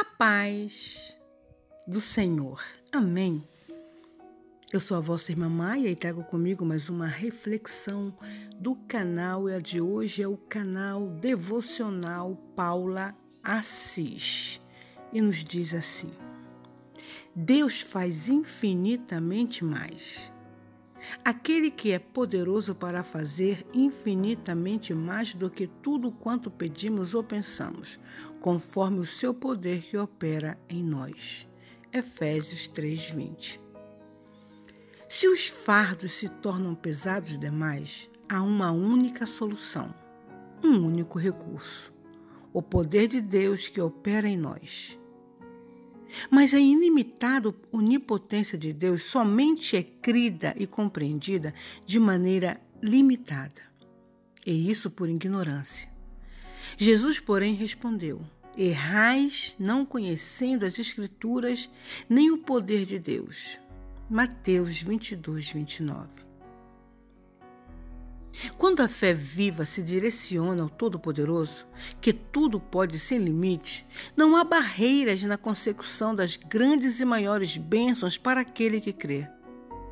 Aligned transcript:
A 0.00 0.04
paz 0.16 1.14
do 1.86 2.00
Senhor. 2.00 2.58
Amém. 2.90 3.46
Eu 4.72 4.80
sou 4.80 4.96
a 4.96 5.00
vossa 5.00 5.30
irmã 5.30 5.46
Maia 5.46 5.90
e 5.90 5.94
trago 5.94 6.24
comigo 6.24 6.64
mais 6.64 6.88
uma 6.88 7.06
reflexão 7.06 8.16
do 8.58 8.74
canal 8.88 9.46
e 9.46 9.54
a 9.54 9.60
de 9.60 9.78
hoje 9.78 10.22
é 10.22 10.26
o 10.26 10.38
canal 10.38 11.06
devocional 11.06 12.34
Paula 12.56 13.14
Assis. 13.42 14.58
E 15.12 15.20
nos 15.20 15.44
diz 15.44 15.74
assim: 15.74 16.12
Deus 17.36 17.82
faz 17.82 18.30
infinitamente 18.30 19.62
mais. 19.62 20.32
Aquele 21.24 21.70
que 21.70 21.92
é 21.92 21.98
poderoso 21.98 22.74
para 22.74 23.02
fazer 23.02 23.66
infinitamente 23.72 24.94
mais 24.94 25.34
do 25.34 25.50
que 25.50 25.66
tudo 25.66 26.12
quanto 26.12 26.50
pedimos 26.50 27.14
ou 27.14 27.22
pensamos, 27.22 27.98
conforme 28.40 29.00
o 29.00 29.04
seu 29.04 29.34
poder 29.34 29.82
que 29.82 29.96
opera 29.96 30.58
em 30.68 30.82
nós. 30.82 31.48
Efésios 31.92 32.68
3:20. 32.68 33.60
Se 35.08 35.26
os 35.26 35.48
fardos 35.48 36.12
se 36.12 36.28
tornam 36.28 36.74
pesados 36.74 37.36
demais, 37.36 38.08
há 38.28 38.40
uma 38.40 38.70
única 38.70 39.26
solução, 39.26 39.92
um 40.62 40.86
único 40.86 41.18
recurso: 41.18 41.92
o 42.52 42.62
poder 42.62 43.08
de 43.08 43.20
Deus 43.20 43.66
que 43.66 43.80
opera 43.80 44.28
em 44.28 44.36
nós. 44.36 44.99
Mas 46.30 46.54
a 46.54 46.58
ilimitada 46.58 47.54
onipotência 47.72 48.56
de 48.56 48.72
Deus 48.72 49.04
somente 49.04 49.76
é 49.76 49.82
crida 49.82 50.54
e 50.58 50.66
compreendida 50.66 51.54
de 51.86 51.98
maneira 51.98 52.60
limitada, 52.82 53.62
e 54.46 54.70
isso 54.70 54.90
por 54.90 55.08
ignorância. 55.08 55.90
Jesus, 56.76 57.18
porém, 57.18 57.54
respondeu: 57.54 58.20
Errais 58.56 59.54
não 59.58 59.84
conhecendo 59.84 60.64
as 60.64 60.78
Escrituras 60.78 61.70
nem 62.08 62.30
o 62.30 62.38
poder 62.38 62.84
de 62.84 62.98
Deus. 62.98 63.58
Mateus 64.08 64.82
22, 64.82 65.50
29. 65.50 66.19
Quando 68.56 68.80
a 68.80 68.88
fé 68.88 69.12
viva 69.12 69.66
se 69.66 69.82
direciona 69.82 70.62
ao 70.62 70.68
Todo-Poderoso, 70.68 71.66
que 72.00 72.12
tudo 72.12 72.58
pode 72.58 72.98
sem 72.98 73.18
limite, 73.18 73.86
não 74.16 74.36
há 74.36 74.44
barreiras 74.44 75.22
na 75.22 75.36
consecução 75.36 76.14
das 76.14 76.36
grandes 76.36 77.00
e 77.00 77.04
maiores 77.04 77.56
bênçãos 77.56 78.16
para 78.16 78.40
aquele 78.40 78.80
que 78.80 78.92
crê, 78.92 79.28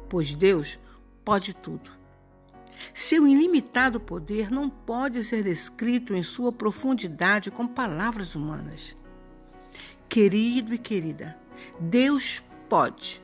pois 0.09 0.35
Deus 0.35 0.79
pode 1.25 1.55
tudo. 1.55 1.91
Seu 2.95 3.27
ilimitado 3.27 4.01
poder 4.01 4.51
não 4.51 4.71
pode 4.71 5.25
ser 5.25 5.43
descrito 5.43 6.15
em 6.15 6.23
sua 6.23 6.53
profundidade 6.53 7.51
com 7.51 7.67
palavras 7.67 8.35
humanas. 8.35 8.97
Querido 10.09 10.73
e 10.73 10.79
querida, 10.79 11.37
Deus 11.81 12.43
pode. 12.69 13.23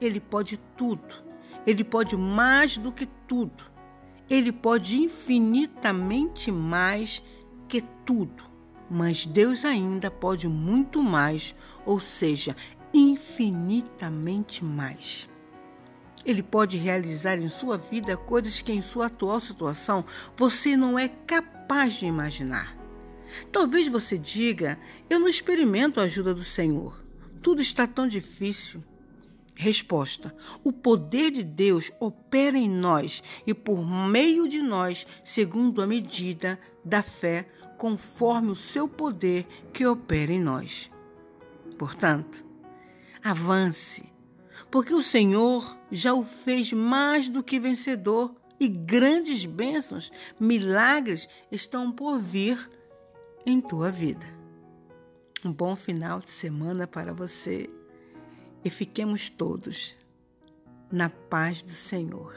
Ele 0.00 0.20
pode 0.20 0.56
tudo. 0.76 1.22
Ele 1.66 1.84
pode 1.84 2.16
mais 2.16 2.76
do 2.76 2.90
que 2.90 3.06
tudo. 3.28 3.73
Ele 4.28 4.52
pode 4.52 4.96
infinitamente 4.96 6.50
mais 6.50 7.22
que 7.68 7.82
tudo, 8.04 8.44
mas 8.90 9.26
Deus 9.26 9.64
ainda 9.64 10.10
pode 10.10 10.48
muito 10.48 11.02
mais, 11.02 11.54
ou 11.84 12.00
seja, 12.00 12.56
infinitamente 12.92 14.64
mais. 14.64 15.28
Ele 16.24 16.42
pode 16.42 16.78
realizar 16.78 17.38
em 17.38 17.48
sua 17.48 17.76
vida 17.76 18.16
coisas 18.16 18.62
que 18.62 18.72
em 18.72 18.80
sua 18.80 19.06
atual 19.06 19.40
situação 19.40 20.04
você 20.36 20.76
não 20.76 20.98
é 20.98 21.08
capaz 21.08 21.94
de 21.94 22.06
imaginar. 22.06 22.74
Talvez 23.52 23.88
você 23.88 24.16
diga: 24.16 24.78
Eu 25.10 25.18
não 25.18 25.28
experimento 25.28 26.00
a 26.00 26.04
ajuda 26.04 26.32
do 26.32 26.44
Senhor. 26.44 27.02
Tudo 27.42 27.60
está 27.60 27.86
tão 27.86 28.08
difícil. 28.08 28.82
Resposta: 29.54 30.34
O 30.64 30.72
poder 30.72 31.30
de 31.30 31.42
Deus 31.42 31.92
opera 32.00 32.58
em 32.58 32.68
nós 32.68 33.22
e 33.46 33.54
por 33.54 33.86
meio 33.86 34.48
de 34.48 34.60
nós, 34.60 35.06
segundo 35.24 35.80
a 35.80 35.86
medida 35.86 36.58
da 36.84 37.02
fé, 37.02 37.48
conforme 37.78 38.50
o 38.50 38.56
seu 38.56 38.88
poder 38.88 39.46
que 39.72 39.86
opera 39.86 40.32
em 40.32 40.40
nós. 40.40 40.90
Portanto, 41.78 42.44
avance, 43.22 44.04
porque 44.70 44.92
o 44.92 45.02
Senhor 45.02 45.76
já 45.90 46.12
o 46.12 46.24
fez 46.24 46.72
mais 46.72 47.28
do 47.28 47.42
que 47.42 47.60
vencedor 47.60 48.34
e 48.58 48.68
grandes 48.68 49.46
bênçãos, 49.46 50.10
milagres 50.38 51.28
estão 51.50 51.92
por 51.92 52.18
vir 52.18 52.70
em 53.46 53.60
tua 53.60 53.90
vida. 53.90 54.26
Um 55.44 55.52
bom 55.52 55.76
final 55.76 56.20
de 56.20 56.30
semana 56.30 56.86
para 56.86 57.12
você 57.12 57.68
e 58.64 58.70
fiquemos 58.70 59.28
todos 59.28 59.96
na 60.90 61.10
paz 61.10 61.62
do 61.62 61.72
Senhor. 61.72 62.34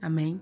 Amém. 0.00 0.40